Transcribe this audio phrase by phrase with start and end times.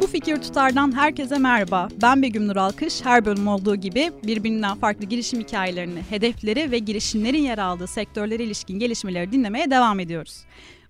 [0.00, 1.88] Bu fikir tutardan herkese merhaba.
[2.02, 3.04] Ben Begüm Nur Alkış.
[3.04, 8.78] Her bölüm olduğu gibi birbirinden farklı girişim hikayelerini, hedefleri ve girişimlerin yer aldığı sektörlere ilişkin
[8.78, 10.44] gelişmeleri dinlemeye devam ediyoruz.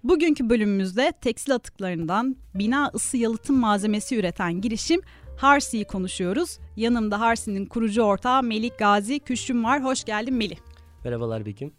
[0.04, 5.00] Bugünkü bölümümüzde tekstil atıklarından bina ısı yalıtım malzemesi üreten girişim
[5.36, 6.58] Harsi'yi konuşuyoruz.
[6.76, 9.84] Yanımda Harsi'nin kurucu ortağı Melih Gazi Küşüm var.
[9.84, 10.56] Hoş geldin Melih.
[11.04, 11.72] Merhabalar Begüm.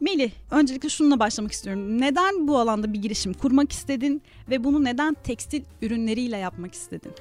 [0.00, 2.00] Melih, öncelikle şununla başlamak istiyorum.
[2.00, 7.12] Neden bu alanda bir girişim kurmak istedin ve bunu neden tekstil ürünleriyle yapmak istedin?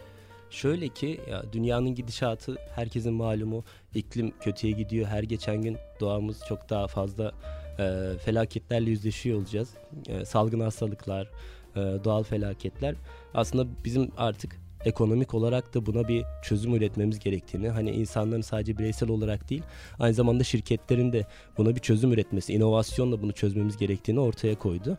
[0.49, 3.63] Şöyle ki ya dünyanın gidişatı herkesin malumu
[3.95, 5.07] iklim kötüye gidiyor.
[5.07, 7.31] Her geçen gün doğamız çok daha fazla
[7.79, 9.69] e, felaketlerle yüzleşiyor olacağız.
[10.07, 11.27] E, salgın hastalıklar,
[11.75, 12.95] e, doğal felaketler.
[13.33, 19.09] Aslında bizim artık ekonomik olarak da buna bir çözüm üretmemiz gerektiğini, hani insanların sadece bireysel
[19.09, 19.63] olarak değil,
[19.99, 21.25] aynı zamanda şirketlerin de
[21.57, 24.97] buna bir çözüm üretmesi, inovasyonla bunu çözmemiz gerektiğini ortaya koydu.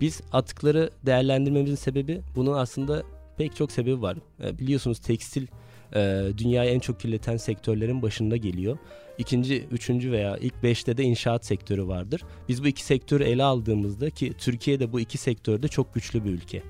[0.00, 3.02] Biz atıkları değerlendirmemizin sebebi bunun aslında
[3.36, 4.16] pek çok sebebi var.
[4.44, 5.46] E, biliyorsunuz tekstil
[5.94, 8.78] e, dünyayı en çok kirleten sektörlerin başında geliyor.
[9.18, 12.22] İkinci, üçüncü veya ilk beşte de inşaat sektörü vardır.
[12.48, 16.62] Biz bu iki sektörü ele aldığımızda ki Türkiye'de bu iki sektörde çok güçlü bir ülke.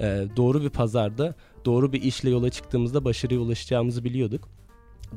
[0.00, 4.48] E, doğru bir pazarda doğru bir işle yola çıktığımızda başarıya ulaşacağımızı biliyorduk.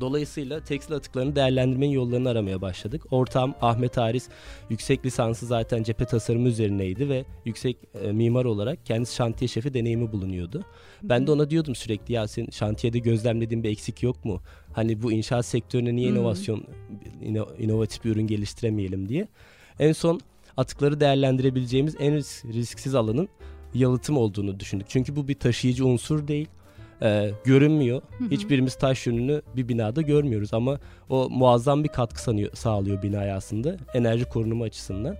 [0.00, 3.02] Dolayısıyla tekstil atıklarını değerlendirmenin yollarını aramaya başladık.
[3.10, 4.28] Ortağım Ahmet Aris
[4.70, 10.12] yüksek lisansı zaten cephe tasarımı üzerineydi ve yüksek e, mimar olarak kendisi şantiye şefi deneyimi
[10.12, 10.64] bulunuyordu.
[11.02, 14.40] Ben de ona diyordum sürekli ya senin şantiyede gözlemlediğin bir eksik yok mu?
[14.72, 16.64] Hani bu inşaat sektörüne niye inovasyon,
[17.22, 19.28] ino, inovatif bir ürün geliştiremeyelim diye.
[19.78, 20.20] En son
[20.56, 23.28] atıkları değerlendirebileceğimiz en risk, risksiz alanın
[23.74, 24.86] yalıtım olduğunu düşündük.
[24.90, 26.48] Çünkü bu bir taşıyıcı unsur değil.
[27.02, 28.02] Ee, görünmüyor.
[28.18, 28.30] Hı hı.
[28.30, 33.76] Hiçbirimiz taş yönünü bir binada görmüyoruz ama o muazzam bir katkı sanıyor, sağlıyor binaya aslında
[33.94, 35.16] enerji korunumu açısından.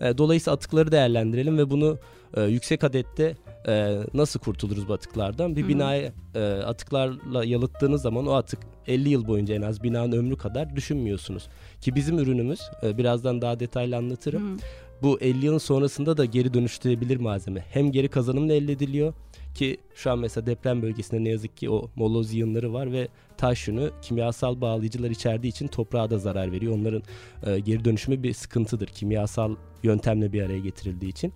[0.00, 1.98] Ee, dolayısıyla atıkları değerlendirelim ve bunu
[2.36, 3.36] e, yüksek adette
[3.68, 5.56] e, nasıl kurtuluruz bu atıklardan?
[5.56, 10.36] Bir binayı e, atıklarla yalıttığınız zaman o atık 50 yıl boyunca en az binanın ömrü
[10.36, 11.48] kadar düşünmüyorsunuz.
[11.80, 14.58] Ki bizim ürünümüz e, birazdan daha detaylı anlatırım.
[15.02, 17.64] Bu 50 yılın sonrasında da geri dönüştürülebilir malzeme.
[17.70, 19.14] Hem geri kazanımla elde ediliyor
[19.54, 23.68] ki şu an mesela deprem bölgesinde ne yazık ki o moloz yığınları var ve taş
[23.68, 26.74] yünü kimyasal bağlayıcılar içerdiği için toprağa da zarar veriyor.
[26.74, 27.02] Onların
[27.46, 31.32] e, geri dönüşümü bir sıkıntıdır kimyasal yöntemle bir araya getirildiği için.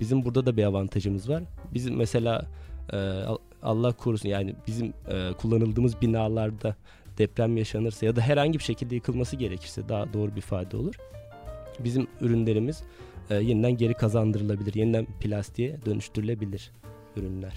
[0.00, 1.42] Bizim burada da bir avantajımız var.
[1.74, 2.46] Bizim mesela
[2.92, 2.96] e,
[3.62, 6.76] Allah korusun yani bizim e, kullanıldığımız binalarda
[7.18, 10.94] deprem yaşanırsa ya da herhangi bir şekilde yıkılması gerekirse daha doğru bir ifade olur.
[11.84, 12.82] Bizim ürünlerimiz
[13.30, 16.72] e, yeniden geri kazandırılabilir, yeniden plastiğe dönüştürülebilir
[17.16, 17.54] ürünler.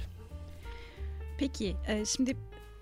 [1.38, 2.38] Peki e, şimdi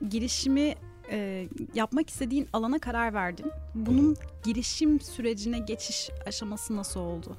[0.10, 0.76] girişimi
[1.12, 3.52] e, yapmak istediğin alana karar verdin.
[3.76, 7.38] Bunun girişim sürecine geçiş aşaması nasıl oldu?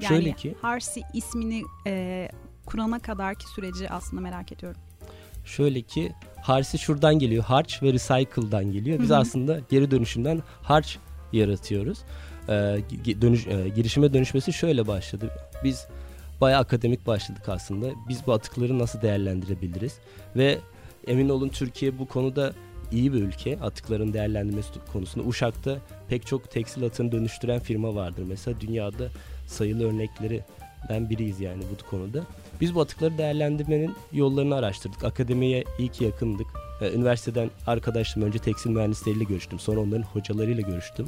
[0.00, 2.28] Yani Şöyle ki, Harsi ismini e,
[2.66, 4.80] kurana kadarki süreci aslında merak ediyorum.
[5.44, 7.44] Şöyle ki Harsi şuradan geliyor.
[7.44, 8.98] Harç ve recycle'dan geliyor.
[9.00, 9.18] Biz Hı-hı.
[9.18, 10.98] aslında geri dönüşümden harç
[11.32, 11.98] yaratıyoruz
[12.48, 12.52] e,
[13.20, 15.30] dönüş, e, girişime dönüşmesi şöyle başladı.
[15.64, 15.86] Biz
[16.40, 17.86] bayağı akademik başladık aslında.
[18.08, 19.98] Biz bu atıkları nasıl değerlendirebiliriz?
[20.36, 20.58] Ve
[21.06, 22.52] emin olun Türkiye bu konuda
[22.92, 23.58] iyi bir ülke.
[23.60, 25.26] Atıkların değerlendirmesi konusunda.
[25.26, 28.24] Uşak'ta pek çok tekstil atını dönüştüren firma vardır.
[28.28, 29.08] Mesela dünyada
[29.46, 30.44] sayılı örnekleri
[30.88, 32.24] ben biriyiz yani bu konuda.
[32.60, 35.04] Biz bu atıkları değerlendirmenin yollarını araştırdık.
[35.04, 36.46] Akademiye ilk yakındık.
[36.80, 39.58] Ee, üniversiteden arkadaşım önce tekstil mühendisleriyle görüştüm.
[39.58, 41.06] Sonra onların hocalarıyla görüştüm.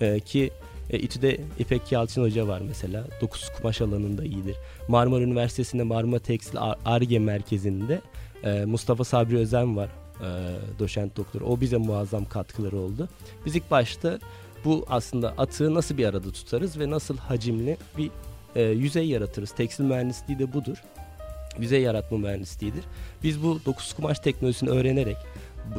[0.00, 0.50] Ee, ki
[0.90, 3.04] e, İTÜ'de İpek Yalçın Hoca var mesela.
[3.20, 4.56] Dokuz kumaş alanında iyidir.
[4.88, 8.00] Marmara Üniversitesi'nde Marmara Tekstil ARGE merkezinde
[8.44, 9.88] e, Mustafa Sabri Özen var.
[10.20, 10.28] E,
[10.78, 11.40] doçent doktor.
[11.40, 13.08] O bize muazzam katkıları oldu.
[13.46, 14.18] Biz ilk başta
[14.64, 18.10] bu aslında atığı nasıl bir arada tutarız ve nasıl hacimli bir
[18.56, 19.50] e, yüzey yaratırız.
[19.50, 20.76] Tekstil mühendisliği de budur.
[21.60, 22.84] Yüzey yaratma mühendisliğidir.
[23.22, 25.16] Biz bu dokuz kumaş teknolojisini öğrenerek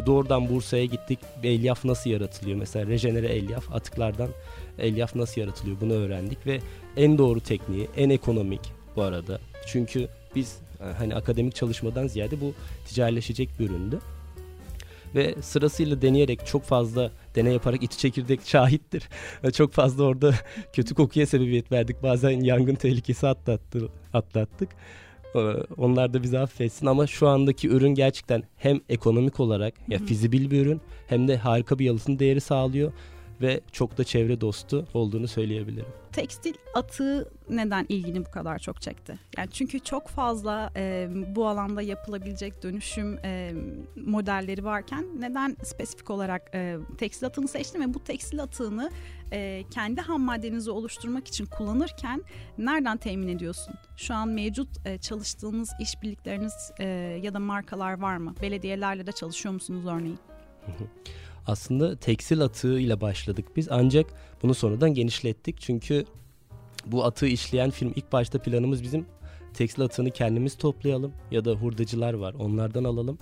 [0.06, 1.20] doğrudan Bursa'ya gittik.
[1.44, 2.58] Elyaf nasıl yaratılıyor?
[2.58, 4.30] Mesela rejenere elyaf atıklardan
[4.80, 6.60] elyaf nasıl yaratılıyor bunu öğrendik ve
[6.98, 8.62] en doğru tekniği, en ekonomik
[8.96, 9.40] bu arada.
[9.66, 12.54] Çünkü biz e, hani akademik çalışmadan ziyade bu
[12.88, 14.00] ticarileşecek bir üründü.
[15.16, 19.10] Ve sırasıyla deneyerek çok fazla deney yaparak içi çekirdek şahittir.
[19.54, 20.34] çok fazla orada
[20.74, 22.04] kötü kokuya sebebiyet verdik.
[22.04, 24.70] Bazen yangın tehlikesi atlattı, atlattık.
[25.36, 25.40] Ee,
[25.78, 26.86] onlar da bizi affetsin.
[26.86, 31.80] Ama şu andaki ürün gerçekten hem ekonomik olarak ya fizibil bir ürün hem de harika
[31.80, 32.92] bir yalıtım değeri sağlıyor
[33.42, 35.86] ve çok da çevre dostu olduğunu söyleyebilirim.
[36.12, 39.20] Tekstil atığı neden ilgini bu kadar çok çekti?
[39.38, 43.54] Yani çünkü çok fazla e, bu alanda yapılabilecek dönüşüm e,
[43.96, 48.92] modelleri varken neden spesifik olarak e, tekstil atığını seçtin ve bu tekstil atığını
[49.32, 52.24] e, kendi ham maddenizi oluşturmak için kullanırken
[52.58, 53.74] nereden temin ediyorsun?
[53.98, 56.86] Şu an mevcut e, çalıştığınız işbirlikleriniz e,
[57.24, 58.36] ya da markalar var mı?
[58.42, 60.20] Belediyelerle de çalışıyor musunuz örneğin?
[61.48, 64.06] Aslında tekstil atığı ile başladık biz ancak
[64.44, 66.06] bunu sonradan genişlettik çünkü
[66.86, 69.06] bu atığı işleyen film ilk başta planımız bizim
[69.54, 73.18] tekstil atığını kendimiz toplayalım ya da hurdacılar var onlardan alalım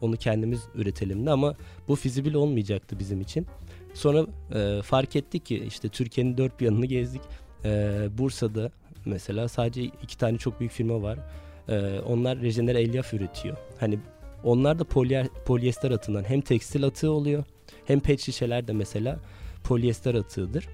[0.00, 1.54] onu kendimiz üretelim de ama
[1.88, 3.46] bu fizibil olmayacaktı bizim için.
[3.94, 7.22] Sonra e, fark ettik ki işte Türkiye'nin dört bir yanını gezdik.
[7.64, 8.70] E, Bursa'da
[9.04, 11.18] mesela sadece iki tane çok büyük firma var.
[11.68, 13.56] E, onlar rejenere elyaf üretiyor.
[13.80, 13.98] Hani
[14.44, 17.44] onlar da polyer, polyester atığından hem tekstil atığı oluyor
[17.90, 19.18] hem pet şişeler de mesela
[19.64, 20.68] polyester atığıdır.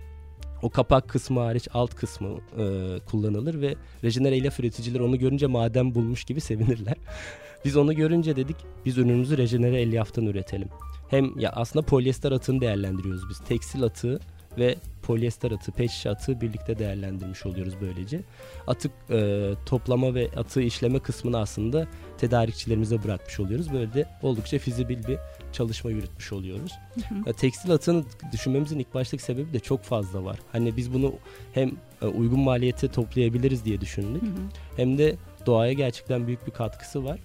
[0.62, 2.64] O kapak kısmı hariç alt kısmı e,
[3.06, 3.74] kullanılır ve
[4.04, 6.94] rejenere elyaf üreticiler onu görünce maden bulmuş gibi sevinirler.
[7.64, 10.68] biz onu görünce dedik biz ürünümüzü rejenere elyaftan üretelim.
[11.10, 13.38] Hem ya aslında polyester atığını değerlendiriyoruz biz.
[13.38, 14.20] Tekstil atığı
[14.58, 18.20] ve polyester atığı, pet şişe atığı birlikte değerlendirmiş oluyoruz böylece.
[18.66, 21.86] Atık e, toplama ve atığı işleme kısmını aslında
[22.18, 23.72] tedarikçilerimize bırakmış oluyoruz.
[23.72, 25.18] Böyle de oldukça fizibil bir
[25.52, 26.72] çalışma yürütmüş oluyoruz.
[26.94, 27.32] Hı hı.
[27.32, 30.38] Tekstil atığını düşünmemizin ilk baştaki sebebi de çok fazla var.
[30.52, 31.14] Hani biz bunu
[31.52, 31.70] hem
[32.02, 34.22] e, uygun maliyete toplayabiliriz diye düşündük.
[34.22, 34.40] Hı hı.
[34.76, 35.16] Hem de
[35.46, 37.20] doğaya gerçekten büyük bir katkısı var.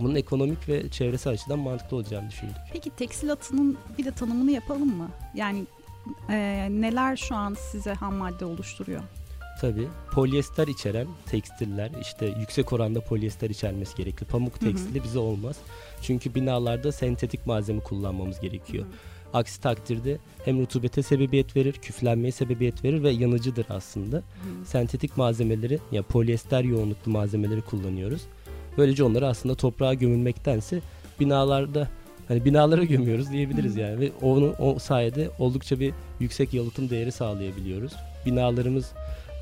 [0.00, 2.56] Bunun ekonomik ve çevresel açıdan mantıklı olacağını düşündük.
[2.72, 5.08] Peki tekstil atının bir de tanımını yapalım mı?
[5.34, 5.66] Yani
[6.30, 9.02] e, neler şu an size ham madde oluşturuyor?
[9.62, 14.26] Tabii polyester içeren tekstiller işte yüksek oranda polyester içermesi gerekli.
[14.26, 15.04] Pamuk tekstili hı hı.
[15.04, 15.56] bize olmaz.
[16.02, 18.84] Çünkü binalarda sentetik malzeme kullanmamız gerekiyor.
[18.84, 19.38] Hı hı.
[19.38, 24.16] Aksi takdirde hem rutubete sebebiyet verir, küflenmeye sebebiyet verir ve yanıcıdır aslında.
[24.16, 24.22] Hı.
[24.66, 28.22] Sentetik malzemeleri ya yani polyester yoğunluklu malzemeleri kullanıyoruz.
[28.78, 30.80] Böylece onları aslında toprağa gömülmektense
[31.20, 31.88] binalarda
[32.28, 37.92] hani binalara gömüyoruz diyebiliriz yani ve onu o sayede oldukça bir yüksek yalıtım değeri sağlayabiliyoruz.
[38.26, 38.92] Binalarımız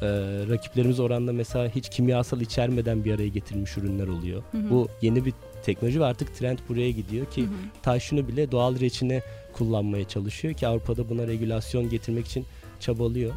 [0.03, 0.07] e,
[0.49, 4.43] rakiplerimiz oranla mesela hiç kimyasal içermeden bir araya getirilmiş ürünler oluyor.
[4.53, 4.71] Hı hı.
[4.71, 7.83] Bu yeni bir teknoloji ve artık trend buraya gidiyor ki hı hı.
[7.83, 12.45] taşını bile doğal reçine kullanmaya çalışıyor ki Avrupa'da buna regülasyon getirmek için
[12.81, 13.33] çabalıyor.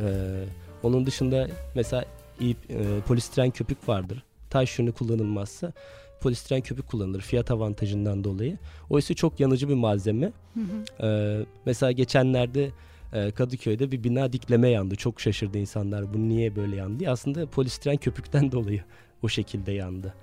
[0.00, 0.44] Ee,
[0.82, 2.04] onun dışında mesela
[2.40, 2.54] e,
[3.06, 4.22] polistiren köpük vardır.
[4.50, 5.72] Taş yünü kullanılmazsa
[6.20, 8.58] polistiren köpük kullanılır fiyat avantajından dolayı.
[8.90, 10.32] Oysa çok yanıcı bir malzeme.
[10.54, 11.06] Hı hı.
[11.06, 12.70] Ee, mesela geçenlerde
[13.12, 14.96] e, Kadıköy'de bir bina dikleme yandı.
[14.96, 17.10] Çok şaşırdı insanlar bu niye böyle yandı diye.
[17.10, 18.84] Aslında polistiren köpükten dolayı
[19.22, 20.14] o şekilde yandı.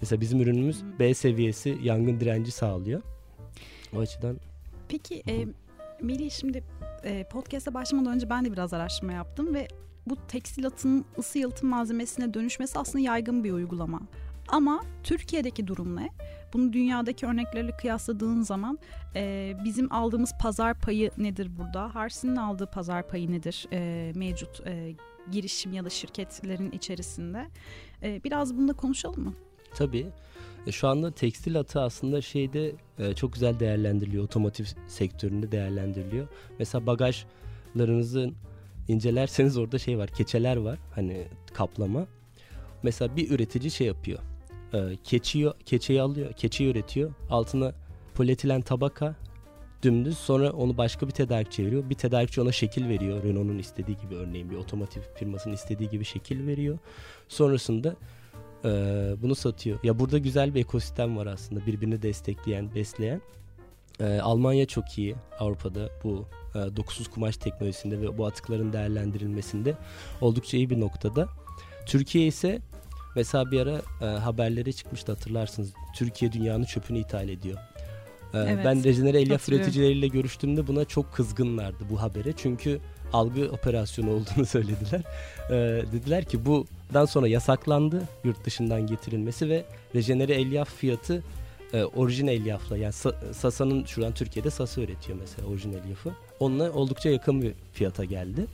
[0.00, 0.82] Mesela bizim ürünümüz.
[0.98, 3.02] B seviyesi yangın direnci sağlıyor.
[3.96, 4.36] O açıdan.
[4.88, 5.46] Peki e,
[6.02, 6.62] Melih şimdi
[7.04, 9.68] e, podcast'a başlamadan önce ben de biraz araştırma yaptım ve
[10.06, 14.00] bu tekstil atının ısı yalıtım malzemesine dönüşmesi aslında yaygın bir uygulama.
[14.48, 16.10] Ama Türkiye'deki durum ne?
[16.54, 18.78] Bunu dünyadaki örneklerle kıyasladığın zaman
[19.14, 21.94] e, bizim aldığımız pazar payı nedir burada?
[21.94, 24.94] Harsi'nin aldığı pazar payı nedir e, mevcut e,
[25.30, 27.46] girişim ya da şirketlerin içerisinde?
[28.02, 29.34] E, biraz bunu da konuşalım mı?
[29.74, 30.06] Tabii.
[30.66, 34.24] E, şu anda tekstil atı aslında şeyde e, çok güzel değerlendiriliyor.
[34.24, 36.28] Otomotiv sektöründe değerlendiriliyor.
[36.58, 38.34] Mesela bagajlarınızın
[38.88, 40.08] incelerseniz orada şey var.
[40.08, 40.78] Keçeler var.
[40.94, 42.06] Hani kaplama.
[42.82, 44.18] Mesela bir üretici şey yapıyor
[44.74, 47.12] e, keçiyi, keçeyi alıyor, keçeyi üretiyor.
[47.30, 47.72] Altına
[48.14, 49.16] polietilen tabaka
[49.82, 51.90] dümdüz sonra onu başka bir tedarikçi veriyor.
[51.90, 53.22] Bir tedarikçi ona şekil veriyor.
[53.22, 56.78] Renault'un istediği gibi örneğin bir otomotiv firmasının istediği gibi şekil veriyor.
[57.28, 57.96] Sonrasında
[58.64, 58.68] e,
[59.22, 59.78] bunu satıyor.
[59.82, 63.20] Ya burada güzel bir ekosistem var aslında birbirini destekleyen, besleyen.
[64.00, 69.74] E, Almanya çok iyi Avrupa'da bu e, dokusuz kumaş teknolojisinde ve bu atıkların değerlendirilmesinde
[70.20, 71.28] oldukça iyi bir noktada.
[71.86, 72.60] Türkiye ise
[73.16, 75.72] Mesela bir ara e, haberlere çıkmıştı hatırlarsınız.
[75.94, 77.58] Türkiye dünyanın çöpünü ithal ediyor.
[78.34, 82.32] E, evet, ben rejenere elyaf üreticileriyle görüştüğümde buna çok kızgınlardı bu habere.
[82.36, 82.80] Çünkü
[83.12, 85.00] algı operasyonu olduğunu söylediler.
[85.50, 85.54] E,
[85.92, 91.22] dediler ki bundan sonra yasaklandı yurt dışından getirilmesi ve rejenere elyaf fiyatı
[91.72, 92.92] e, orijin elyafla yani
[93.32, 96.10] Sasa'nın şu an Türkiye'de Sasa üretiyor mesela orijin elyafı.
[96.40, 98.46] Onunla oldukça yakın bir fiyata geldi.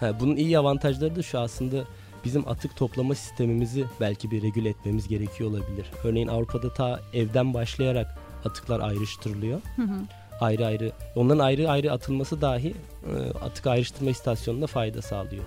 [0.00, 1.84] Ha, bunun iyi avantajları da şu aslında
[2.24, 5.86] bizim atık toplama sistemimizi belki bir regüle etmemiz gerekiyor olabilir.
[6.04, 9.60] Örneğin Avrupa'da ta evden başlayarak atıklar ayrıştırılıyor.
[9.76, 10.00] Hı hı.
[10.40, 10.92] Ayrı ayrı.
[11.16, 12.74] Onların ayrı ayrı atılması dahi
[13.10, 15.44] e, atık ayrıştırma istasyonuna fayda sağlıyor.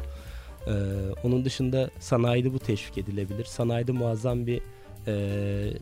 [0.67, 0.72] Ee,
[1.24, 3.46] onun dışında sanayide bu teşvik edilebilir.
[3.46, 4.62] Sanayide muazzam bir
[5.07, 5.74] e,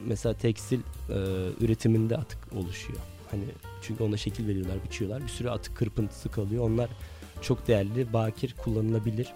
[0.00, 1.14] mesela tekstil e,
[1.60, 2.98] üretiminde atık oluşuyor.
[3.30, 3.44] Hani
[3.82, 5.22] çünkü ona şekil veriyorlar, biçiyorlar.
[5.22, 6.64] Bir sürü atık kırpıntısı kalıyor.
[6.64, 6.90] Onlar
[7.42, 9.32] çok değerli, bakir, kullanılabilir.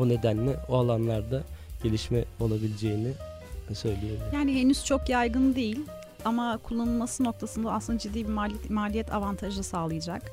[0.00, 1.42] O nedenle o alanlarda
[1.82, 3.12] gelişme olabileceğini
[3.74, 4.22] söyleyebilirim.
[4.34, 5.80] Yani henüz çok yaygın değil
[6.24, 10.32] ama kullanılması noktasında aslında ciddi bir maliyet, maliyet avantajı sağlayacak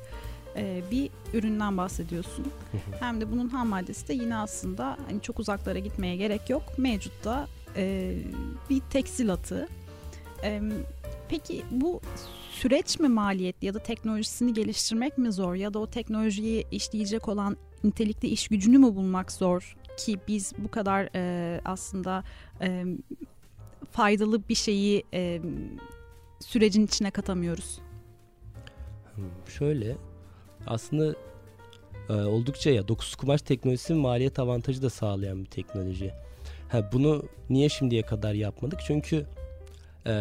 [0.56, 2.46] e, bir üründen bahsediyorsun.
[3.00, 6.62] Hem de bunun ham maddesi de yine aslında hani çok uzaklara gitmeye gerek yok.
[6.78, 7.46] Mevcutta
[7.76, 8.14] e,
[8.70, 9.68] bir tekstil atığı.
[10.42, 10.62] E,
[11.28, 12.00] peki bu
[12.60, 17.56] süreç mi maliyetli ya da teknolojisini geliştirmek mi zor ya da o teknolojiyi işleyecek olan
[17.84, 22.24] nitelikli iş gücünü mü bulmak zor ki biz bu kadar e, aslında
[22.60, 22.84] e,
[23.90, 25.40] faydalı bir şeyi e,
[26.40, 27.78] sürecin içine katamıyoruz?
[29.14, 29.24] Hmm,
[29.58, 29.96] şöyle
[30.66, 31.14] aslında
[32.08, 36.12] e, oldukça ya dokuz kumaş teknolojisi maliyet avantajı da sağlayan bir teknoloji.
[36.68, 38.80] Ha, bunu niye şimdiye kadar yapmadık?
[38.86, 39.26] Çünkü
[40.08, 40.12] e,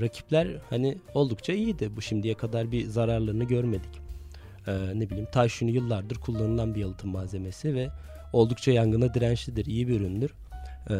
[0.00, 1.96] rakipler hani oldukça iyiydi.
[1.96, 4.00] Bu şimdiye kadar bir zararlarını görmedik.
[4.66, 5.28] E, ne bileyim
[5.60, 7.88] yünü yıllardır kullanılan bir yalıtım malzemesi ve
[8.32, 9.66] oldukça yangına dirençlidir.
[9.66, 10.34] iyi bir üründür.
[10.90, 10.94] E,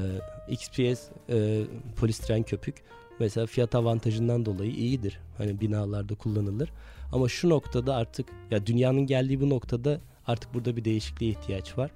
[0.49, 1.63] XPS e,
[1.97, 2.83] polistiren köpük
[3.21, 5.21] mesela fiyat avantajından dolayı iyidir.
[5.39, 6.73] Hani binalarda kullanılır.
[7.13, 11.91] Ama şu noktada artık ya dünyanın geldiği bu noktada artık burada bir değişikliğe ihtiyaç var.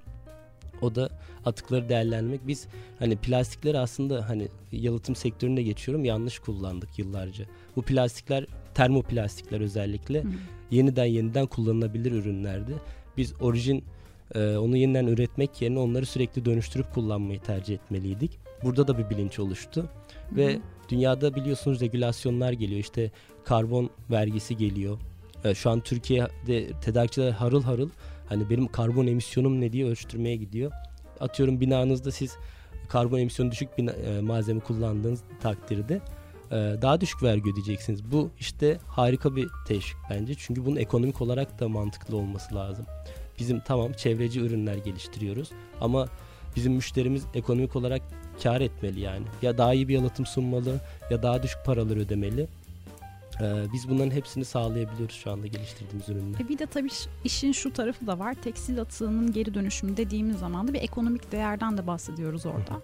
[0.81, 1.09] O da
[1.45, 2.47] atıkları değerlendirmek.
[2.47, 2.67] Biz
[2.99, 7.45] hani plastikleri aslında hani yalıtım sektöründe geçiyorum yanlış kullandık yıllarca.
[7.75, 10.27] Bu plastikler termoplastikler özellikle Hı.
[10.71, 12.73] yeniden yeniden kullanılabilir ürünlerdi.
[13.17, 13.83] Biz orijin
[14.35, 18.39] e, onu yeniden üretmek yerine onları sürekli dönüştürüp kullanmayı tercih etmeliydik.
[18.63, 19.89] Burada da bir bilinç oluştu.
[20.29, 20.35] Hı.
[20.35, 22.79] Ve dünyada biliyorsunuz regülasyonlar geliyor.
[22.79, 23.11] İşte
[23.43, 24.97] karbon vergisi geliyor.
[25.43, 27.89] E, şu an Türkiye'de tedarikçiler harıl harıl
[28.25, 30.71] hani benim karbon emisyonum ne diye ölçtürmeye gidiyor.
[31.19, 32.37] Atıyorum binanızda siz
[32.89, 36.01] karbon emisyonu düşük bir e, malzeme kullandığınız takdirde
[36.51, 38.11] e, daha düşük vergi ödeyeceksiniz.
[38.11, 40.33] Bu işte harika bir teşvik bence.
[40.37, 42.85] Çünkü bunun ekonomik olarak da mantıklı olması lazım.
[43.39, 45.51] Bizim tamam çevreci ürünler geliştiriyoruz
[45.81, 46.07] ama
[46.55, 48.01] bizim müşterimiz ekonomik olarak
[48.43, 49.25] kar etmeli yani.
[49.41, 52.47] Ya daha iyi bir yalıtım sunmalı ya daha düşük paralar ödemeli.
[53.41, 56.37] Ee, biz bunların hepsini sağlayabiliyoruz şu anda geliştirdiğimiz ürünle.
[56.43, 56.89] E bir de tabii
[57.23, 58.33] işin şu tarafı da var.
[58.33, 62.81] Tekstil atığının geri dönüşümü dediğimiz zaman da bir ekonomik değerden de bahsediyoruz orada.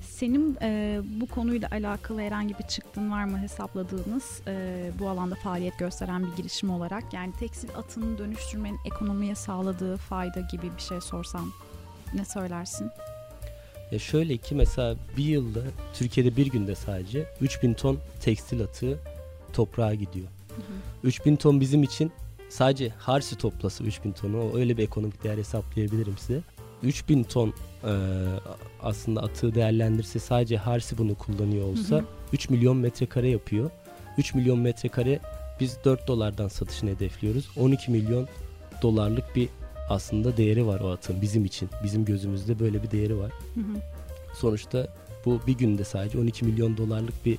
[0.00, 5.78] Senin e, bu konuyla alakalı herhangi bir çıktın var mı hesapladığınız e, bu alanda faaliyet
[5.78, 7.12] gösteren bir girişim olarak?
[7.12, 11.52] Yani tekstil atını dönüştürmenin ekonomiye sağladığı fayda gibi bir şey sorsam
[12.14, 12.90] ne söylersin?
[13.92, 15.60] Ya şöyle ki mesela bir yılda
[15.94, 18.98] Türkiye'de bir günde sadece 3000 ton tekstil atığı
[19.52, 20.26] toprağa gidiyor.
[20.48, 21.08] Hı hı.
[21.08, 22.12] 3000 ton bizim için
[22.48, 26.40] sadece harsi toplası 3000 tonu öyle bir ekonomik değer hesaplayabilirim size.
[26.82, 27.54] 3000 ton
[27.84, 27.92] e,
[28.82, 32.04] aslında atığı değerlendirse sadece harsi bunu kullanıyor olsa hı hı.
[32.32, 33.70] 3 milyon metrekare yapıyor.
[34.18, 35.20] 3 milyon metrekare
[35.60, 37.48] biz 4 dolardan satışını hedefliyoruz.
[37.56, 38.28] 12 milyon
[38.82, 39.48] dolarlık bir
[39.88, 41.68] aslında değeri var o atın bizim için.
[41.84, 43.32] Bizim gözümüzde böyle bir değeri var.
[43.54, 43.80] Hı hı.
[44.34, 44.86] Sonuçta
[45.24, 47.38] bu bir günde sadece 12 milyon dolarlık bir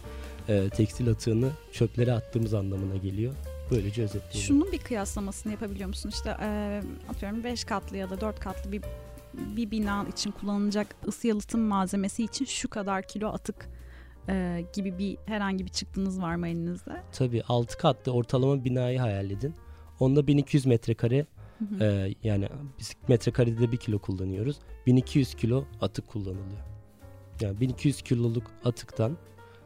[0.52, 3.34] e, tekstil atığını çöplere attığımız anlamına geliyor.
[3.72, 4.48] Böylece özetleyelim.
[4.48, 6.10] Şunun bir kıyaslamasını yapabiliyor musun?
[6.10, 8.82] İşte e, atıyorum 5 katlı ya da 4 katlı bir
[9.34, 13.70] bir bina için kullanılacak ısı yalıtım malzemesi için şu kadar kilo atık
[14.30, 17.04] e, gibi bir herhangi bir çıktınız var mı elinizde?
[17.12, 19.56] Tabii 6 katlı ortalama binayı hayal edin.
[20.00, 21.26] Onda 1200 metrekare
[21.80, 24.56] e, yani biz metrekarede 1 kilo kullanıyoruz.
[24.86, 26.62] 1200 kilo atık kullanılıyor.
[27.42, 29.18] Yani 1200 kiloluk atıktan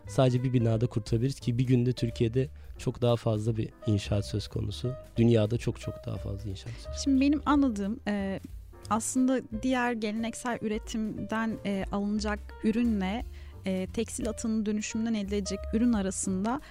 [0.07, 4.93] sadece bir binada kurtarabiliriz ki bir günde Türkiye'de çok daha fazla bir inşaat söz konusu.
[5.17, 7.03] Dünyada çok çok daha fazla inşaat söz konusu.
[7.03, 8.39] Şimdi benim anladığım e,
[8.89, 13.25] aslında diğer geleneksel üretimden e, alınacak ürünle
[13.65, 16.61] e, tekstil atının dönüşümünden elde edecek ürün arasında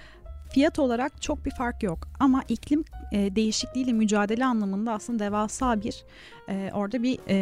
[0.49, 6.03] fiyat olarak çok bir fark yok ama iklim e, değişikliğiyle mücadele anlamında aslında devasa bir
[6.49, 7.35] e, orada bir e,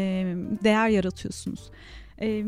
[0.63, 1.71] değer yaratıyorsunuz.
[2.21, 2.45] E,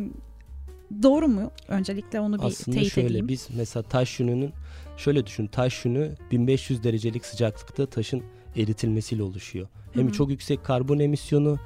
[1.04, 1.52] Doğru mu?
[1.68, 3.28] Öncelikle onu bir Aslında teyit şöyle, edeyim.
[3.28, 4.54] Biz mesela taş yününün
[4.98, 8.24] şöyle düşün taş yünü 1500 derecelik sıcaklıkta taşın
[8.56, 9.68] eritilmesiyle oluşuyor.
[9.94, 10.14] Hem Hı-hı.
[10.14, 11.60] çok yüksek karbon emisyonu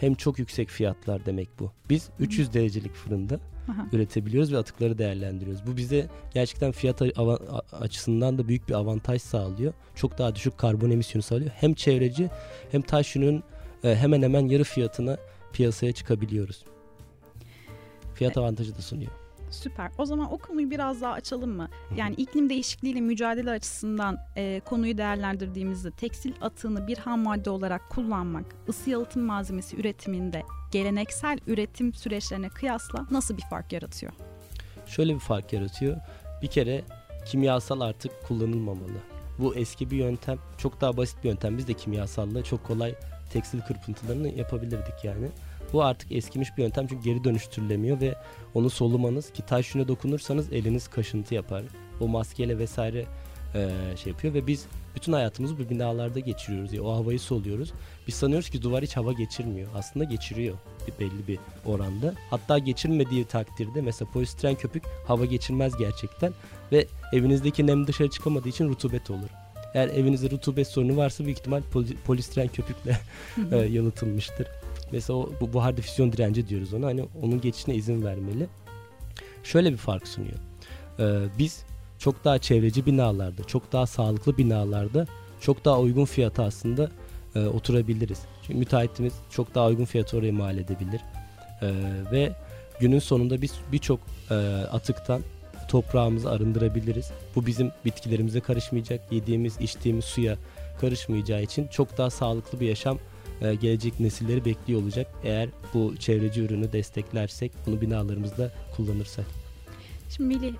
[0.00, 1.72] hem çok yüksek fiyatlar demek bu.
[1.90, 2.22] Biz Hı-hı.
[2.22, 3.40] 300 derecelik fırında
[3.70, 3.86] Aha.
[3.92, 5.66] üretebiliyoruz ve atıkları değerlendiriyoruz.
[5.66, 7.02] Bu bize gerçekten fiyat
[7.72, 9.72] açısından da büyük bir avantaj sağlıyor.
[9.94, 11.50] Çok daha düşük karbon emisyonu sağlıyor.
[11.50, 12.30] Hem çevreci
[12.72, 13.42] hem taş yünün
[13.84, 15.16] e, hemen hemen yarı fiyatına
[15.52, 16.64] piyasaya çıkabiliyoruz
[18.16, 19.10] fiyat avantajı da sunuyor.
[19.50, 19.90] Süper.
[19.98, 21.68] O zaman o konuyu biraz daha açalım mı?
[21.96, 28.44] Yani iklim değişikliğiyle mücadele açısından e, konuyu değerlendirdiğimizde tekstil atığını bir ham madde olarak kullanmak,
[28.68, 30.42] ısı yalıtım malzemesi üretiminde
[30.72, 34.12] geleneksel üretim süreçlerine kıyasla nasıl bir fark yaratıyor?
[34.86, 35.96] Şöyle bir fark yaratıyor.
[36.42, 36.84] Bir kere
[37.26, 38.98] kimyasal artık kullanılmamalı.
[39.38, 40.38] Bu eski bir yöntem.
[40.58, 41.58] Çok daha basit bir yöntem.
[41.58, 42.94] Biz de kimyasalla çok kolay
[43.32, 45.28] tekstil kırpıntılarını yapabilirdik yani.
[45.76, 48.14] Bu artık eskimiş bir yöntem çünkü geri dönüştürülemiyor ve
[48.54, 51.62] onu solumanız ki taş şuna dokunursanız eliniz kaşıntı yapar.
[52.00, 53.04] O maskeyle vesaire
[53.54, 56.72] e, şey yapıyor ve biz bütün hayatımızı bu binalarda geçiriyoruz.
[56.72, 57.72] Yani o havayı soluyoruz.
[58.06, 59.68] Biz sanıyoruz ki duvar hiç hava geçirmiyor.
[59.74, 60.56] Aslında geçiriyor
[60.86, 62.14] bir belli bir oranda.
[62.30, 66.32] Hatta geçirmediği takdirde mesela polistiren köpük hava geçirmez gerçekten
[66.72, 69.28] ve evinizdeki nem dışarı çıkamadığı için rutubet olur.
[69.74, 72.98] Eğer evinizde rutubet sorunu varsa büyük ihtimal poli, polistiren köpükle
[73.52, 74.46] e, yalıtılmıştır.
[74.92, 76.86] Mesela o, bu buhar difüzyon direnci diyoruz ona.
[76.86, 78.46] Hani onun geçişine izin vermeli.
[79.42, 80.38] Şöyle bir fark sunuyor.
[80.98, 81.64] Ee, biz
[81.98, 85.06] çok daha çevreci binalarda, çok daha sağlıklı binalarda
[85.40, 86.90] çok daha uygun fiyata aslında
[87.34, 88.20] e, oturabiliriz.
[88.42, 91.00] Çünkü müteahhitimiz çok daha uygun fiyata oraya mal edebilir.
[91.62, 91.68] E,
[92.12, 92.32] ve
[92.80, 94.00] günün sonunda biz birçok
[94.30, 94.34] e,
[94.72, 95.22] atıktan
[95.68, 97.10] toprağımızı arındırabiliriz.
[97.34, 100.36] Bu bizim bitkilerimize karışmayacak, yediğimiz, içtiğimiz suya
[100.80, 102.98] karışmayacağı için çok daha sağlıklı bir yaşam
[103.40, 105.06] e, gelecek nesilleri bekliyor olacak.
[105.24, 109.26] Eğer bu çevreci ürünü desteklersek, bunu binalarımızda kullanırsak.
[110.10, 110.54] Şimdi Melih,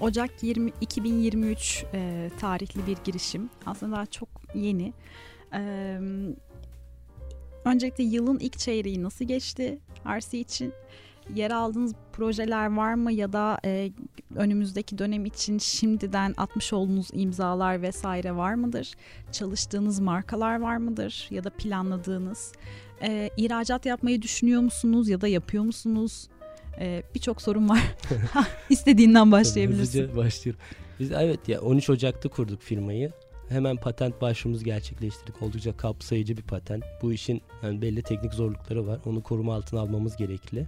[0.00, 3.50] Ocak 20, 2023 e, tarihli bir girişim.
[3.66, 4.92] Aslında daha çok yeni.
[7.64, 10.72] Öncelikle yılın ilk çeyreği nasıl geçti RC için?
[11.34, 13.90] Yer aldığınız projeler var mı ya da e,
[14.36, 18.92] önümüzdeki dönem için şimdiden atmış olduğunuz imzalar vesaire var mıdır?
[19.32, 22.52] Çalıştığınız markalar var mıdır ya da planladığınız?
[23.02, 26.28] E, ihracat yapmayı düşünüyor musunuz ya da yapıyor musunuz?
[26.80, 27.82] Ee, Birçok sorun var.
[28.70, 30.02] İstediğinden başlayabilirsin.
[30.02, 30.60] Hızlıca başlıyorum.
[31.00, 33.12] Biz evet ya 13 Ocak'ta kurduk firmayı.
[33.48, 35.42] Hemen patent başvurumuzu gerçekleştirdik.
[35.42, 36.84] Oldukça kapsayıcı bir patent.
[37.02, 38.98] Bu işin yani belli teknik zorlukları var.
[39.06, 40.66] Onu koruma altına almamız gerekli.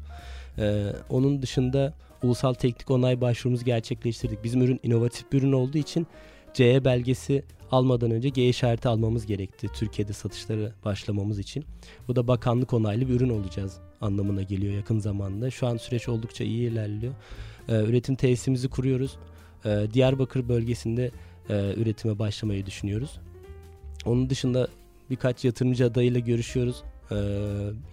[0.59, 4.45] Ee, onun dışında ulusal teknik onay başvurumuzu gerçekleştirdik.
[4.45, 6.07] Bizim ürün inovatif bir ürün olduğu için
[6.55, 9.69] CE belgesi almadan önce G işareti almamız gerekti.
[9.75, 11.65] Türkiye'de satışları başlamamız için.
[12.09, 15.51] Bu da bakanlık onaylı bir ürün olacağız anlamına geliyor yakın zamanda.
[15.51, 17.15] Şu an süreç oldukça iyi ilerliyor.
[17.69, 19.17] Ee, üretim tesisimizi kuruyoruz.
[19.65, 21.11] Ee, Diyarbakır bölgesinde
[21.51, 23.21] e, üretime başlamayı düşünüyoruz.
[24.05, 24.69] Onun dışında
[25.11, 26.83] birkaç yatırımcı adayıyla görüşüyoruz.
[27.13, 27.17] Ee,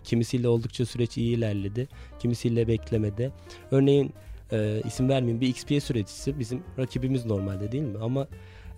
[0.03, 1.87] kimisiyle oldukça süreç iyi ilerledi.
[2.19, 3.31] Kimisiyle beklemede.
[3.71, 4.13] Örneğin
[4.51, 7.97] e, isim vermeyeyim bir XP üreticisi bizim rakibimiz normalde değil mi?
[8.01, 8.27] Ama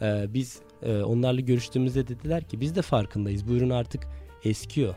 [0.01, 3.47] e, biz e, onlarla görüştüğümüzde dediler ki biz de farkındayız.
[3.47, 4.07] Bu ürün artık
[4.43, 4.95] eskiyor.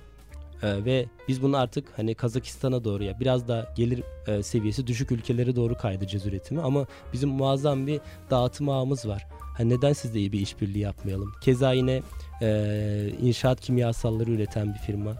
[0.63, 5.13] E, ve biz bunu artık hani Kazakistan'a doğru ya biraz daha gelir e, seviyesi düşük
[5.13, 9.27] ülkelere doğru kaydıracağız üretimi ama bizim muazzam bir dağıtım ağımız var.
[9.57, 11.33] Hani neden sizde iyi bir işbirliği yapmayalım?
[11.41, 12.03] Keza yine
[12.43, 15.17] e, inşaat kimyasalları üreten bir firma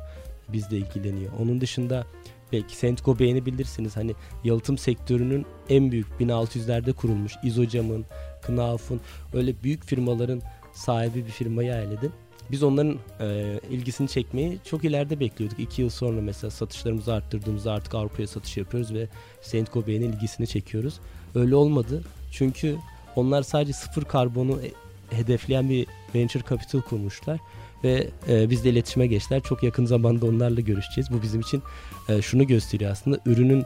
[0.49, 1.33] bizle ilgileniyor.
[1.41, 2.07] Onun dışında
[2.53, 3.97] belki Sentco beğenebilirsiniz.
[3.97, 4.15] Hani
[4.45, 8.05] yalıtım sektörünün en büyük 1600'lerde kurulmuş İzocam'ın,
[8.43, 9.01] Knauf'un
[9.35, 10.43] öyle büyük firmaların
[10.73, 12.13] sahibi bir firmayı hayal edin.
[12.51, 15.61] Biz onların e, ilgisini çekmeyi çok ileride bekliyorduk.
[15.61, 19.09] İki yıl sonra mesela satışlarımızı arttırdığımızda artık Avrupa'ya satış yapıyoruz ve
[19.43, 21.01] Saint Gobain'in ilgisini çekiyoruz.
[21.35, 22.03] Öyle olmadı.
[22.33, 22.77] Çünkü
[23.17, 24.73] onlar sadece sıfır karbonu e,
[25.17, 27.41] hedefleyen bir venture capital kurmuşlar
[27.85, 29.41] ve e, biz de iletişime geçtiler.
[29.43, 31.11] Çok yakın zamanda onlarla görüşeceğiz.
[31.11, 31.63] Bu bizim için
[32.09, 33.65] e, şunu gösteriyor aslında ürünün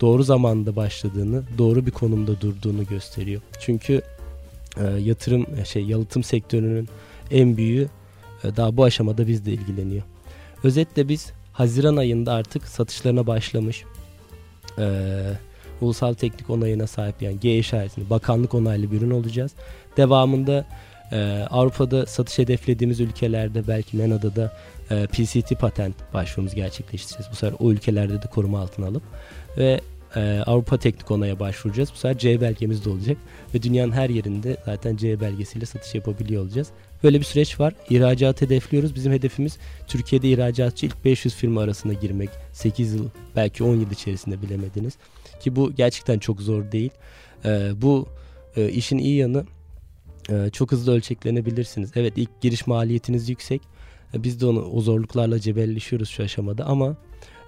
[0.00, 3.42] doğru zamanda başladığını, doğru bir konumda durduğunu gösteriyor.
[3.60, 4.02] Çünkü
[4.76, 6.88] e, yatırım e, şey yalıtım sektörünün
[7.30, 7.88] en büyüğü
[8.44, 10.02] e, daha bu aşamada bizle ilgileniyor.
[10.64, 13.84] Özetle biz Haziran ayında artık satışlarına başlamış.
[14.78, 15.32] Ee,
[15.80, 19.52] ulusal teknik onayına sahip yani G işaretini bakanlık onaylı bir ürün olacağız.
[19.96, 20.66] Devamında
[21.12, 24.52] e, Avrupa'da satış hedeflediğimiz ülkelerde belki MENA'da da
[24.90, 27.32] e, PCT patent başvurumuz gerçekleştireceğiz.
[27.32, 29.02] Bu sefer o ülkelerde de koruma altına alıp
[29.58, 29.80] ve
[30.16, 31.90] e, Avrupa Teknik Onay'a başvuracağız.
[31.92, 33.16] Bu sefer C belgemiz de olacak
[33.54, 36.68] ve dünyanın her yerinde zaten C belgesiyle satış yapabiliyor olacağız.
[37.04, 37.74] Böyle bir süreç var.
[37.90, 38.94] İhracat hedefliyoruz.
[38.94, 42.30] Bizim hedefimiz Türkiye'de ihracatçı ilk 500 firma arasına girmek.
[42.52, 44.94] 8 yıl belki 10 yıl içerisinde bilemediniz.
[45.40, 46.90] Ki bu gerçekten çok zor değil.
[47.44, 48.06] Ee, bu
[48.56, 49.44] e, işin iyi yanı
[50.30, 51.90] e, çok hızlı ölçeklenebilirsiniz.
[51.96, 53.62] Evet ilk giriş maliyetiniz yüksek.
[54.14, 56.96] E, biz de onu o zorluklarla cebelleşiyoruz şu aşamada ama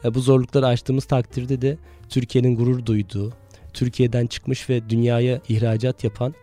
[0.05, 3.33] e, bu zorlukları aştığımız takdirde de Türkiye'nin gurur duyduğu,
[3.73, 6.35] Türkiye'den çıkmış ve dünyaya ihracat yapan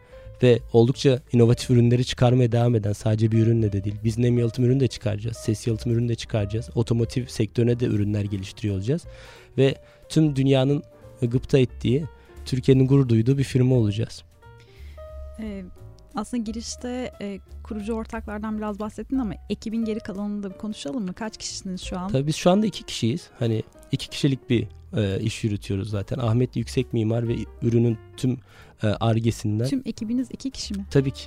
[0.43, 3.95] ve oldukça inovatif ürünleri çıkarmaya devam eden sadece bir ürünle de değil.
[4.03, 5.37] Biz nem yalıtım ürünü de çıkaracağız.
[5.37, 6.69] Ses yalıtım ürünü de çıkaracağız.
[6.75, 9.03] Otomotiv sektörüne de ürünler geliştiriyor olacağız.
[9.57, 9.75] Ve
[10.09, 10.83] tüm dünyanın
[11.21, 12.05] gıpta ettiği,
[12.45, 14.23] Türkiye'nin gurur duyduğu bir firma olacağız.
[15.39, 15.63] Ee,
[16.15, 21.13] aslında girişte e, kurucu ortaklardan biraz bahsettin ama ekibin geri kalanını da konuşalım mı?
[21.13, 22.11] Kaç kişisiniz şu an?
[22.11, 23.29] Tabii biz şu anda iki kişiyiz.
[23.39, 26.17] Hani iki kişilik bir e, iş yürütüyoruz zaten.
[26.19, 28.37] Ahmet yüksek mimar ve ürünün tüm
[28.99, 29.67] argesinden.
[29.67, 30.85] Tüm ekibiniz iki kişi mi?
[30.91, 31.23] Tabii ki.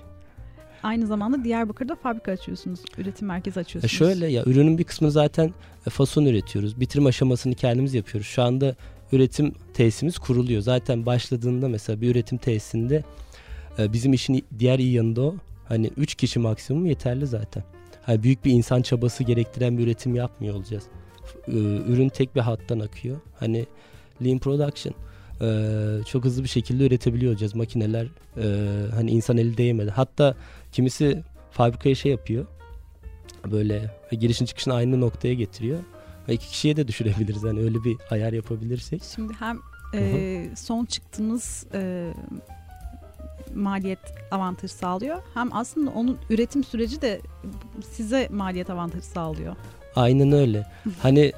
[0.83, 2.81] aynı zamanda Diyarbakır'da fabrika açıyorsunuz.
[2.98, 3.92] Üretim merkezi E açıyorsunuz.
[3.92, 5.55] şöyle ya ürünün bir kısmını zaten
[5.87, 6.81] e, fason üretiyoruz.
[6.81, 8.27] Bitirme aşamasını kendimiz yapıyoruz.
[8.31, 8.77] Şu anda
[9.12, 10.62] üretim tesisimiz kuruluyor.
[10.62, 13.05] Zaten başladığında mesela bir üretim tesisinde
[13.79, 15.35] e, bizim işin diğer iyi yanı da o.
[15.68, 17.64] Hani 3 kişi maksimum yeterli zaten.
[18.03, 20.85] Hani büyük bir insan çabası gerektiren bir üretim yapmıyor olacağız.
[21.49, 21.53] E,
[21.88, 23.16] Ürün tek bir hattan akıyor.
[23.40, 23.66] Hani
[24.25, 24.94] lean production.
[25.40, 27.55] e, çok hızlı bir şekilde üretebiliyor olacağız.
[27.55, 28.07] Makineler
[28.94, 29.90] hani insan eli değmedi.
[29.90, 30.35] Hatta
[30.73, 32.47] kimisi fabrikaya şey yapıyor.
[33.51, 35.79] Böyle girişin çıkışını aynı noktaya getiriyor.
[36.28, 37.42] Ve iki kişiye de düşürebiliriz.
[37.42, 39.02] Hani öyle bir ayar yapabilirsek.
[39.14, 39.58] Şimdi hem
[39.94, 42.12] e, son çıktığınız e,
[43.54, 43.98] maliyet
[44.30, 45.22] avantajı sağlıyor.
[45.34, 47.20] Hem aslında onun üretim süreci de
[47.92, 49.56] size maliyet avantajı sağlıyor.
[49.96, 50.66] Aynen öyle.
[51.02, 51.32] Hani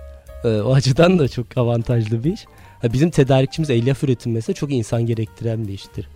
[0.45, 2.47] e, o açıdan da çok avantajlı bir iş.
[2.83, 6.09] Ha, bizim tedarikçimiz elyaf üretim mesela çok insan gerektiren bir iştir.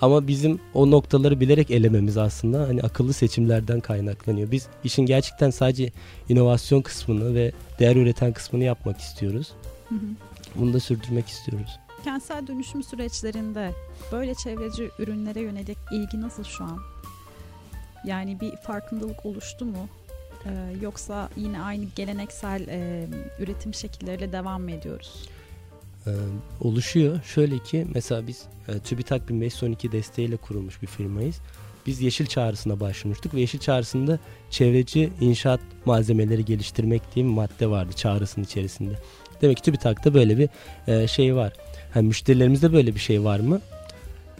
[0.00, 4.50] Ama bizim o noktaları bilerek elememiz aslında hani akıllı seçimlerden kaynaklanıyor.
[4.50, 5.92] Biz işin gerçekten sadece
[6.28, 9.52] inovasyon kısmını ve değer üreten kısmını yapmak istiyoruz.
[9.88, 9.98] Hı hı.
[10.54, 11.78] Bunu da sürdürmek istiyoruz.
[12.04, 13.72] Kentsel dönüşüm süreçlerinde
[14.12, 16.78] böyle çevreci ürünlere yönelik ilgi nasıl şu an?
[18.04, 19.88] Yani bir farkındalık oluştu mu?
[20.46, 20.50] Ee,
[20.82, 23.06] yoksa yine aynı geleneksel e,
[23.38, 25.28] üretim şekilleriyle devam mı ediyoruz?
[26.08, 27.20] Ee, oluşuyor.
[27.24, 31.36] Şöyle ki mesela biz e, TÜBİTAK 1512 desteğiyle kurulmuş bir firmayız.
[31.86, 34.18] Biz Yeşil Çağrısı'na başvurmuştuk ve Yeşil Çağrısı'nda
[34.50, 38.92] çevreci inşaat malzemeleri geliştirmek diye bir madde vardı çağrısının içerisinde.
[39.42, 40.48] Demek ki TÜBİTAK'ta böyle bir
[40.86, 41.52] e, şey var.
[41.94, 43.60] Hani müşterilerimizde böyle bir şey var mı?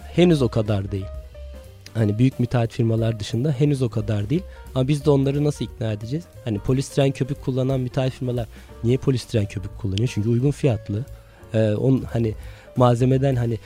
[0.02, 1.06] Henüz o kadar değil.
[1.94, 4.42] Hani büyük müteahhit firmalar dışında henüz o kadar değil.
[4.74, 6.24] Ama biz de onları nasıl ikna edeceğiz?
[6.44, 8.46] Hani polistiren köpük kullanan müteahhit firmalar
[8.84, 10.10] niye polistiren köpük kullanıyor?
[10.14, 11.04] Çünkü uygun fiyatlı.
[11.54, 12.34] Ee, on hani
[12.76, 13.58] malzemeden hani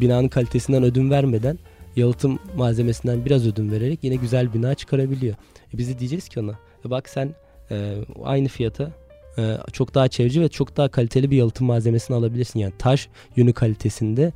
[0.00, 1.58] binanın kalitesinden ödün vermeden
[1.96, 5.34] yalıtım malzemesinden biraz ödün vererek yine güzel bina çıkarabiliyor.
[5.74, 7.34] E biz de diyeceğiz ki ona "E bak sen
[7.70, 8.90] e, aynı fiyata
[9.38, 12.58] e, çok daha çevreci ve çok daha kaliteli bir yalıtım malzemesini alabilirsin.
[12.58, 14.32] Yani taş yünü kalitesinde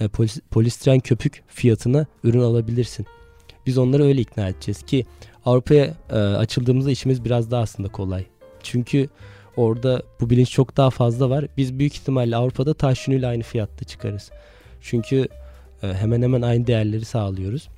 [0.00, 3.06] e, polis, polistiren köpük fiyatına ürün alabilirsin.
[3.66, 5.06] Biz onları öyle ikna edeceğiz ki
[5.44, 8.24] Avrupa'ya e, açıldığımızda işimiz biraz daha aslında kolay.
[8.62, 9.08] Çünkü
[9.56, 11.46] orada bu bilinç çok daha fazla var.
[11.56, 14.30] Biz büyük ihtimalle Avrupa'da taş yünüyle aynı fiyatta çıkarız.
[14.80, 15.28] Çünkü
[15.82, 17.68] e, hemen hemen aynı değerleri sağlıyoruz.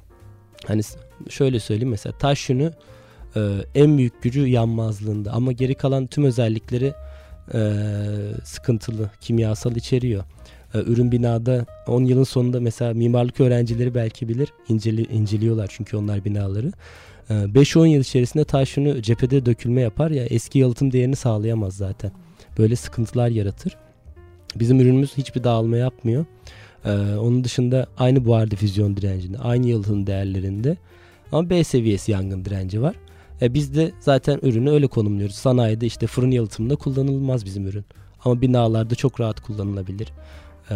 [0.66, 0.82] Hani
[1.28, 2.60] şöyle söyleyeyim mesela taş e,
[3.74, 6.92] en büyük gücü yanmazlığında ama geri kalan tüm özellikleri
[7.54, 7.60] e,
[8.44, 10.24] sıkıntılı, kimyasal içeriyor.
[10.74, 16.72] Ürün binada 10 yılın sonunda mesela mimarlık öğrencileri belki bilir inceli, inceliyorlar çünkü onlar binaları.
[17.30, 22.12] E, 5-10 yıl içerisinde taş yünü cephede dökülme yapar ya eski yalıtım değerini sağlayamaz zaten.
[22.58, 23.76] Böyle sıkıntılar yaratır.
[24.56, 26.24] Bizim ürünümüz hiçbir dağılma yapmıyor.
[26.84, 30.76] Ee, onun dışında aynı buhar difüzyon direncinde, aynı yalıtım değerlerinde
[31.32, 32.94] ama B seviyesi yangın direnci var.
[33.42, 35.36] E, biz de zaten ürünü öyle konumluyoruz.
[35.36, 37.84] Sanayide işte fırın yalıtımında kullanılmaz bizim ürün.
[38.24, 40.12] Ama binalarda çok rahat kullanılabilir.
[40.70, 40.74] Ee,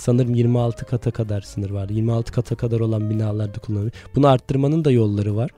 [0.00, 1.88] sanırım 26 kata kadar sınır var.
[1.88, 3.92] 26 kata kadar olan binalarda kullanılır.
[4.14, 5.50] Bunu arttırmanın da yolları var.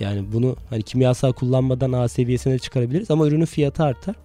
[0.00, 4.16] Yani bunu hani kimyasal kullanmadan A seviyesine çıkarabiliriz ama ürünün fiyatı artar.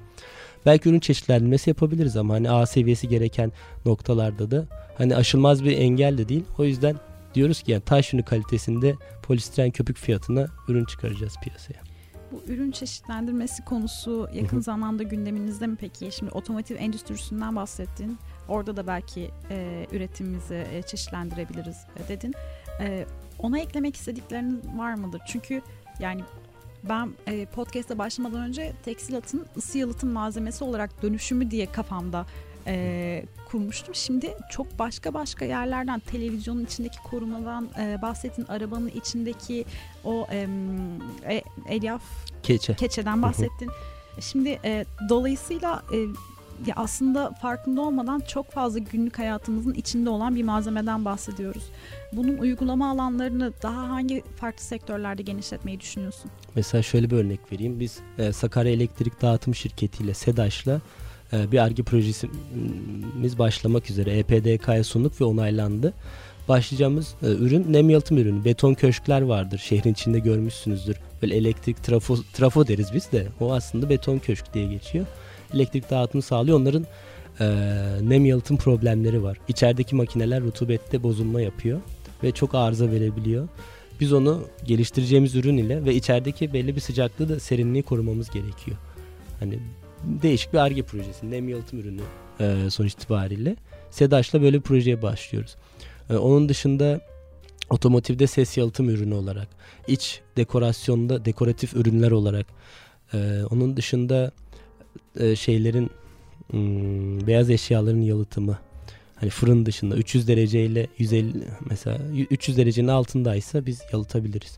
[0.66, 3.52] Belki ürün çeşitlendirmesi yapabiliriz ama hani A seviyesi gereken
[3.86, 4.66] noktalarda da
[4.98, 6.44] hani aşılmaz bir engel de değil.
[6.58, 6.96] O yüzden
[7.36, 11.94] diyoruz ki yani taş yünü kalitesinde polistiren köpük fiyatına ürün çıkaracağız piyasaya.
[12.32, 16.10] Bu ürün çeşitlendirmesi konusu yakın zamanda gündeminizde mi peki?
[16.12, 18.18] Şimdi otomotiv endüstrisinden bahsettin.
[18.48, 22.34] Orada da belki e, üretimimizi e, çeşitlendirebiliriz e, dedin.
[22.80, 23.06] E,
[23.40, 25.22] ona eklemek istedikleriniz var mıdır?
[25.28, 25.62] Çünkü
[26.00, 26.22] yani
[26.84, 32.26] ben e, podcast'a başlamadan önce tekstil atın ısı yalıtım malzemesi olarak dönüşümü diye kafamda
[32.68, 33.96] e, kurmuştum.
[33.96, 38.46] Şimdi çok başka başka yerlerden televizyonun içindeki korumadan e, bahsettin.
[38.46, 39.66] Arabanın içindeki
[40.04, 40.48] o e,
[41.70, 42.04] elyaf
[42.44, 42.76] Keçe.
[42.76, 43.70] keçeden bahsettin.
[44.20, 45.98] Şimdi e, dolayısıyla e,
[46.68, 51.64] ya aslında farkında olmadan çok fazla günlük hayatımızın içinde olan bir malzemeden bahsediyoruz.
[52.14, 56.32] Bunun uygulama alanlarını daha hangi farklı sektörlerde genişletmeyi düşünüyorsun?
[56.56, 57.80] Mesela şöyle bir örnek vereyim.
[57.80, 60.82] Biz e, Sakarya Elektrik Dağıtım Şirketi ile SEDAŞ'la
[61.34, 65.94] e, bir ARGE projesimiz başlamak üzere EPDK'ya sunduk ve onaylandı.
[66.48, 68.46] Başlayacağımız e, ürün nem yalıtım ürünü.
[68.46, 69.58] Beton köşkler vardır.
[69.58, 70.98] Şehrin içinde görmüşsünüzdür.
[71.22, 73.28] Böyle elektrik trafo, trafo deriz biz de.
[73.40, 75.06] O aslında beton köşk diye geçiyor.
[75.54, 76.60] Elektrik dağıtımı sağlıyor.
[76.60, 76.86] Onların
[77.40, 77.46] e,
[78.02, 79.38] nem yalıtım problemleri var.
[79.48, 81.82] İçerideki makineler rutubette bozulma yapıyor
[82.24, 83.48] ve çok arıza verebiliyor.
[84.00, 88.78] Biz onu geliştireceğimiz ürün ile ve içerideki belli bir sıcaklığı da serinliği korumamız gerekiyor.
[89.40, 89.60] Hani
[90.04, 91.32] değişik bir ARGE projesi.
[91.32, 92.02] Nem yalıtım ürünü
[92.40, 93.56] e, sonuç itibariyle.
[93.92, 95.56] SEDAŞ'la böyle bir projeye başlıyoruz.
[96.10, 97.02] E, onun dışında
[97.70, 99.48] otomotivde ses yalıtım ürünü olarak,
[99.88, 102.46] iç dekorasyonda dekoratif ürünler olarak,
[103.14, 104.32] e, onun dışında
[105.20, 105.90] e, şeylerin
[106.52, 108.58] hmm, beyaz eşyaların yalıtımı,
[109.16, 111.34] hani fırın dışında 300 derece ile 150
[111.70, 111.98] mesela
[112.30, 114.58] 300 derecenin altındaysa biz yalıtabiliriz.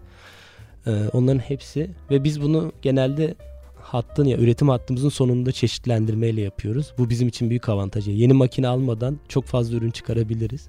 [0.88, 3.36] Ee, onların hepsi ve biz bunu genelde
[3.82, 6.94] hattın ya üretim hattımızın sonunda çeşitlendirmeyle yapıyoruz.
[6.98, 8.12] Bu bizim için büyük avantajı.
[8.12, 10.68] Yeni makine almadan çok fazla ürün çıkarabiliriz.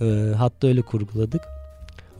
[0.00, 1.42] Ee, hatta öyle kurguladık.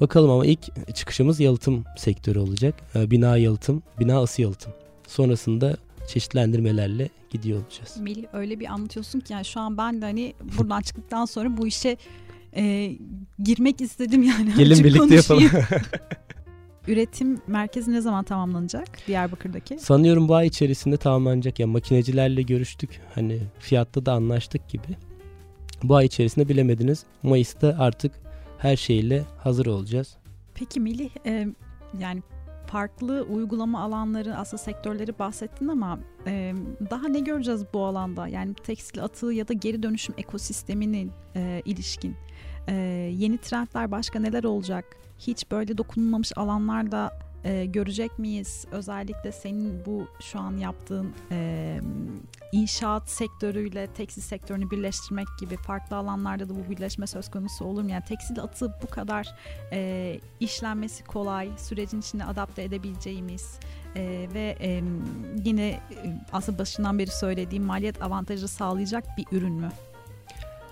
[0.01, 2.75] Bakalım ama ilk çıkışımız yalıtım sektörü olacak.
[2.95, 4.73] Ee, bina yalıtım, bina ısı yalıtım.
[5.09, 5.77] Sonrasında
[6.09, 7.97] çeşitlendirmelerle gidiyor olacağız.
[8.01, 11.67] Melih öyle bir anlatıyorsun ki yani şu an ben de hani buradan çıktıktan sonra bu
[11.67, 11.97] işe
[12.57, 12.93] e,
[13.43, 14.55] girmek istedim yani.
[14.57, 15.45] Gelin birlikte yapalım.
[16.89, 19.79] Üretim merkezi ne zaman tamamlanacak Diyarbakır'daki?
[19.79, 21.61] Sanıyorum bu ay içerisinde tamamlanacak.
[21.61, 23.01] Yani makinecilerle görüştük.
[23.15, 24.97] Hani fiyatta da anlaştık gibi.
[25.83, 27.05] Bu ay içerisinde bilemediniz.
[27.23, 28.13] Mayıs'ta artık
[28.59, 30.17] her şeyle hazır olacağız.
[30.55, 31.49] Peki Melih e,
[32.01, 32.23] yani
[32.71, 36.55] farklı uygulama alanları aslında sektörleri bahsettin ama e,
[36.91, 38.29] daha ne göreceğiz bu alanda?
[38.29, 42.17] Yani tekstil atığı ya da geri dönüşüm ekosisteminin e, ilişkin
[42.69, 42.75] e,
[43.17, 44.85] yeni trendler başka neler olacak?
[45.19, 48.67] Hiç böyle dokunulmamış alanlarda e, görecek miyiz?
[48.71, 51.81] Özellikle senin bu şu an yaptığın e,
[52.53, 57.91] inşaat sektörüyle tekstil sektörünü birleştirmek gibi farklı alanlarda da bu birleşme söz konusu olur mu?
[57.91, 59.35] Yani tekstil atı bu kadar
[59.73, 63.59] e, işlenmesi kolay, sürecin içine adapte edebileceğimiz
[63.97, 64.83] e, ve e,
[65.45, 65.81] yine e,
[66.33, 69.71] aslında başından beri söylediğim maliyet avantajı sağlayacak bir ürün mü?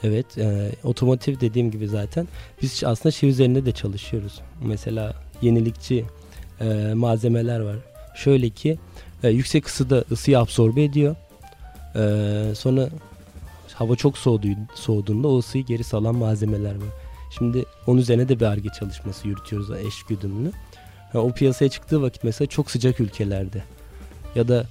[0.02, 2.28] Evet, e, otomotiv dediğim gibi zaten
[2.62, 4.40] biz aslında şey üzerinde de çalışıyoruz.
[4.64, 6.04] Mesela yenilikçi
[6.60, 7.76] e, malzemeler var.
[8.14, 8.78] Şöyle ki
[9.22, 11.16] e, yüksek ısıda ısıyı absorbe ediyor.
[11.96, 12.88] E, sonra
[13.74, 16.88] hava çok soğuduğu, soğuduğunda o ısıyı geri salan malzemeler var.
[17.38, 20.52] Şimdi onun üzerine de bir arge çalışması yürütüyoruz eş güdümlü.
[21.14, 23.62] Yani o piyasaya çıktığı vakit mesela çok sıcak ülkelerde
[24.34, 24.66] ya da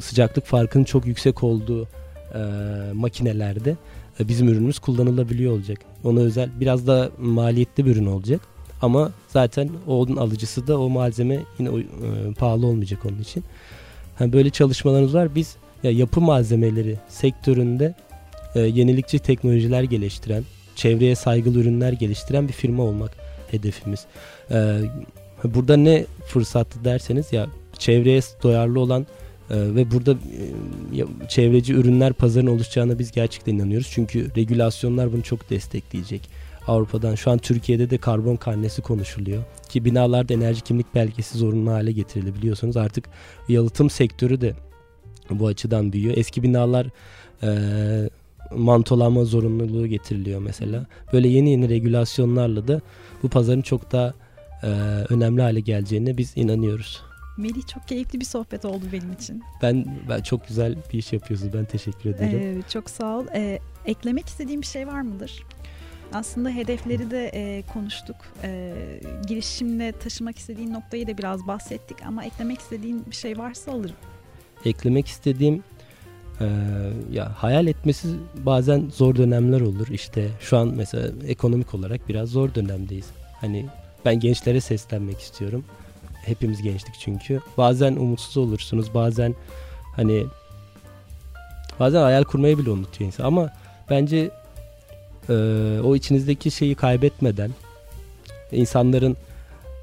[0.00, 1.88] sıcaklık farkının çok yüksek olduğu
[2.34, 2.38] e,
[2.92, 3.76] makinelerde
[4.20, 5.78] e, bizim ürünümüz kullanılabiliyor olacak.
[6.04, 8.40] Ona özel biraz da maliyetli bir ürün olacak.
[8.82, 13.44] Ama zaten onun alıcısı da o malzeme yine e, pahalı olmayacak onun için.
[14.20, 15.34] Yani böyle çalışmalarımız var.
[15.34, 17.94] Biz ya yapı malzemeleri sektöründe
[18.54, 20.44] e, yenilikçi teknolojiler geliştiren,
[20.76, 23.10] çevreye saygılı ürünler geliştiren bir firma olmak
[23.50, 24.06] hedefimiz.
[24.50, 24.80] E,
[25.44, 27.46] burada ne fırsatlı derseniz ya
[27.78, 29.06] çevreye duyarlı olan
[29.50, 30.14] ve burada
[31.28, 33.88] çevreci ürünler pazarının oluşacağına biz gerçekten inanıyoruz.
[33.92, 36.28] Çünkü regülasyonlar bunu çok destekleyecek.
[36.70, 39.42] Avrupa'dan şu an Türkiye'de de karbon karnesi konuşuluyor.
[39.68, 42.76] Ki binalarda enerji kimlik belgesi zorunlu hale getirildi biliyorsunuz.
[42.76, 43.04] Artık
[43.48, 44.54] yalıtım sektörü de
[45.30, 46.16] bu açıdan büyüyor.
[46.16, 46.86] Eski binalar
[47.42, 47.50] e,
[48.56, 50.86] mantolama zorunluluğu getiriliyor mesela.
[51.12, 52.80] Böyle yeni yeni regülasyonlarla da
[53.22, 54.14] bu pazarın çok daha
[54.62, 54.66] e,
[55.08, 57.02] önemli hale geleceğine biz inanıyoruz.
[57.36, 59.42] Melih çok keyifli bir sohbet oldu benim için.
[59.62, 61.52] Ben ben çok güzel bir iş yapıyorsunuz.
[61.54, 62.58] Ben teşekkür ederim.
[62.58, 63.26] Ee, çok sağ ol.
[63.34, 65.42] Ee, eklemek istediğim bir şey var mıdır?
[66.12, 68.16] Aslında hedefleri de e, konuştuk.
[68.42, 68.74] E,
[69.28, 73.96] girişimle taşımak istediğin noktayı da biraz bahsettik ama eklemek istediğin bir şey varsa alırım.
[74.64, 75.62] Eklemek istediğim
[76.40, 76.46] e,
[77.12, 79.88] ya hayal etmesi bazen zor dönemler olur.
[79.88, 83.06] İşte şu an mesela ekonomik olarak biraz zor dönemdeyiz.
[83.40, 83.66] Hani
[84.04, 85.64] ben gençlere seslenmek istiyorum.
[86.24, 87.40] Hepimiz gençlik çünkü.
[87.58, 88.94] Bazen umutsuz olursunuz.
[88.94, 89.34] Bazen
[89.96, 90.26] hani
[91.80, 93.24] bazen hayal kurmayı bile unutuyor insan.
[93.24, 93.50] Ama
[93.90, 94.30] bence
[95.30, 95.34] e,
[95.80, 97.50] o içinizdeki şeyi kaybetmeden
[98.52, 99.16] insanların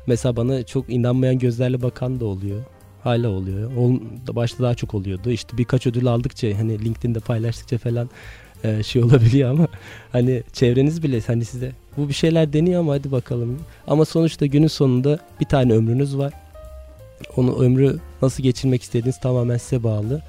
[0.08, 2.62] mesela bana çok inanmayan gözlerle bakan da oluyor.
[3.04, 3.76] Hala oluyor.
[3.76, 5.32] Ol, başta daha çok oluyordu.
[5.32, 8.10] İşte birkaç ödül aldıkça hani LinkedIn'de paylaştıkça falan
[8.64, 9.68] e, şey olabiliyor ama
[10.12, 13.60] hani çevreniz bile hani size bu bir şeyler deniyor ama hadi bakalım.
[13.88, 16.34] Ama sonuçta günün sonunda bir tane ömrünüz var.
[17.36, 20.22] Onu ömrü nasıl geçirmek istediğiniz tamamen size bağlı.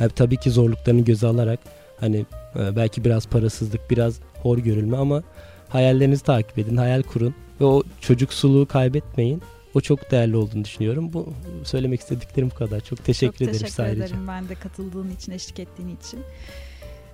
[0.00, 1.60] Yani tabii ki zorluklarını göze alarak
[2.00, 5.22] hani e, belki biraz parasızlık, biraz hor görülme ama
[5.68, 9.42] hayallerinizi takip edin, hayal kurun ve o çocuksuluğu kaybetmeyin.
[9.74, 11.12] O çok değerli olduğunu düşünüyorum.
[11.12, 11.28] Bu
[11.64, 12.80] söylemek istediklerim bu kadar.
[12.80, 14.04] Çok teşekkür çok ederim teşekkür sadece.
[14.04, 16.20] ederim ben de katıldığın için, eşlik ettiğin için.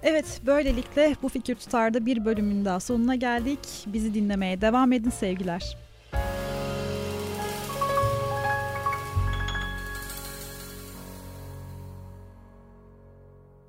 [0.02, 3.58] Evet, böylelikle bu fikir tutarda bir bölümün daha sonuna geldik.
[3.86, 5.76] Bizi dinlemeye devam edin sevgiler.